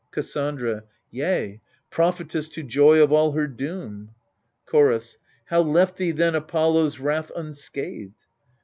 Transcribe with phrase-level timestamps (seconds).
[0.09, 4.09] Cassandra Yea— prophetess to Troy of all her doom.
[4.65, 8.25] Chorus How left thee then Apollo's wrath unscathed